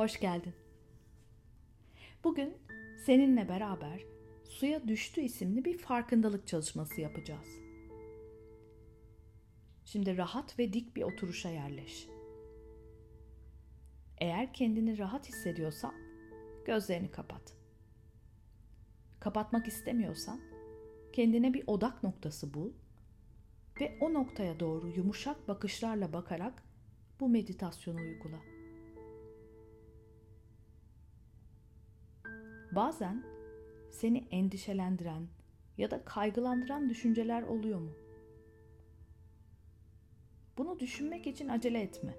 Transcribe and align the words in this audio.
hoş 0.00 0.20
geldin. 0.20 0.54
Bugün 2.24 2.56
seninle 3.06 3.48
beraber 3.48 4.00
Suya 4.44 4.88
Düştü 4.88 5.20
isimli 5.20 5.64
bir 5.64 5.78
farkındalık 5.78 6.46
çalışması 6.46 7.00
yapacağız. 7.00 7.46
Şimdi 9.84 10.16
rahat 10.16 10.58
ve 10.58 10.72
dik 10.72 10.96
bir 10.96 11.02
oturuşa 11.02 11.48
yerleş. 11.48 12.08
Eğer 14.18 14.54
kendini 14.54 14.98
rahat 14.98 15.28
hissediyorsan 15.28 15.94
gözlerini 16.64 17.10
kapat. 17.10 17.56
Kapatmak 19.20 19.68
istemiyorsan 19.68 20.40
kendine 21.12 21.54
bir 21.54 21.64
odak 21.66 22.02
noktası 22.02 22.54
bul 22.54 22.72
ve 23.80 23.98
o 24.00 24.14
noktaya 24.14 24.60
doğru 24.60 24.88
yumuşak 24.88 25.48
bakışlarla 25.48 26.12
bakarak 26.12 26.62
bu 27.20 27.28
meditasyonu 27.28 28.00
uygula. 28.00 28.59
Bazen 32.72 33.24
seni 33.90 34.26
endişelendiren 34.30 35.28
ya 35.78 35.90
da 35.90 36.04
kaygılandıran 36.04 36.90
düşünceler 36.90 37.42
oluyor 37.42 37.80
mu? 37.80 37.92
Bunu 40.58 40.80
düşünmek 40.80 41.26
için 41.26 41.48
acele 41.48 41.80
etme. 41.80 42.14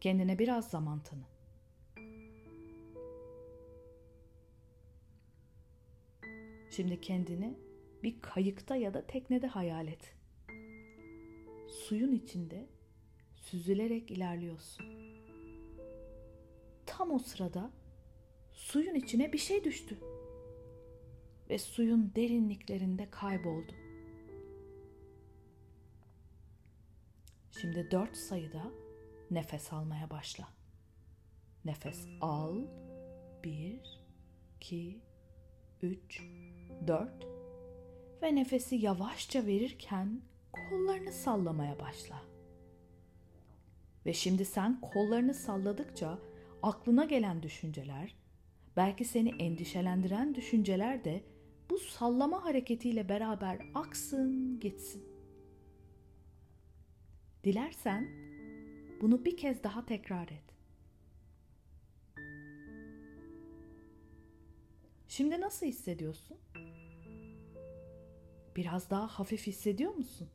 Kendine 0.00 0.38
biraz 0.38 0.70
zaman 0.70 1.00
tanı. 1.02 1.24
Şimdi 6.70 7.00
kendini 7.00 7.54
bir 8.02 8.20
kayıkta 8.20 8.76
ya 8.76 8.94
da 8.94 9.06
teknede 9.06 9.46
hayal 9.46 9.88
et. 9.88 10.14
Suyun 11.68 12.12
içinde 12.12 12.66
süzülerek 13.34 14.10
ilerliyorsun. 14.10 14.86
Tam 16.86 17.10
o 17.10 17.18
sırada 17.18 17.70
suyun 18.56 18.94
içine 18.94 19.32
bir 19.32 19.38
şey 19.38 19.64
düştü 19.64 19.98
ve 21.50 21.58
suyun 21.58 22.12
derinliklerinde 22.16 23.10
kayboldu. 23.10 23.72
Şimdi 27.60 27.90
dört 27.90 28.16
sayıda 28.16 28.72
nefes 29.30 29.72
almaya 29.72 30.10
başla. 30.10 30.48
Nefes 31.64 32.06
al. 32.20 32.66
Bir, 33.44 34.00
iki, 34.56 35.00
üç, 35.82 36.22
dört. 36.86 37.26
Ve 38.22 38.34
nefesi 38.34 38.76
yavaşça 38.76 39.46
verirken 39.46 40.20
kollarını 40.52 41.12
sallamaya 41.12 41.78
başla. 41.78 42.22
Ve 44.06 44.12
şimdi 44.12 44.44
sen 44.44 44.80
kollarını 44.80 45.34
salladıkça 45.34 46.18
aklına 46.62 47.04
gelen 47.04 47.42
düşünceler, 47.42 48.16
belki 48.76 49.04
seni 49.04 49.28
endişelendiren 49.42 50.34
düşünceler 50.34 51.04
de 51.04 51.24
bu 51.70 51.78
sallama 51.78 52.44
hareketiyle 52.44 53.08
beraber 53.08 53.58
aksın 53.74 54.60
gitsin. 54.60 55.04
Dilersen 57.44 58.08
bunu 59.00 59.24
bir 59.24 59.36
kez 59.36 59.62
daha 59.62 59.86
tekrar 59.86 60.28
et. 60.28 60.56
Şimdi 65.08 65.40
nasıl 65.40 65.66
hissediyorsun? 65.66 66.36
Biraz 68.56 68.90
daha 68.90 69.06
hafif 69.06 69.46
hissediyor 69.46 69.94
musun? 69.94 70.28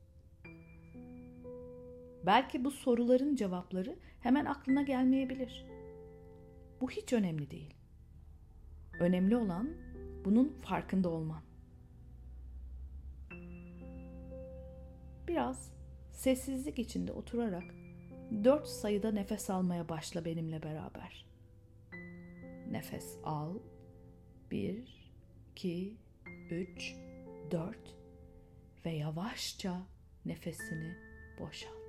Belki 2.26 2.66
bu 2.66 2.72
soruların 2.72 3.36
cevapları 3.36 3.96
hemen 4.20 4.46
aklına 4.46 4.82
gelmeyebilir. 4.82 5.66
Bu 6.82 6.92
hiç 6.92 7.14
önemli 7.14 7.52
değil. 7.52 7.81
Önemli 9.02 9.38
olan 9.38 9.70
bunun 10.26 10.54
farkında 10.62 11.10
olman. 11.10 11.42
Biraz 15.28 15.72
sessizlik 16.12 16.80
içinde 16.80 17.12
oturarak 17.12 17.64
dört 18.44 18.68
sayıda 18.68 19.12
nefes 19.12 19.50
almaya 19.50 19.90
başla 19.90 20.26
benimle 20.26 20.64
beraber. 20.64 21.26
Nefes 22.72 23.18
al. 23.24 23.56
Bir, 24.52 25.12
iki, 25.52 25.98
üç, 26.52 26.96
dört 27.52 27.96
ve 28.86 28.92
yavaşça 28.92 29.82
nefesini 30.26 30.96
boşalt. 31.40 31.81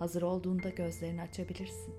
Hazır 0.00 0.22
olduğunda 0.22 0.70
gözlerini 0.70 1.22
açabilirsin. 1.22 1.94